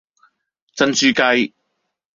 [0.73, 1.53] 珍珠雞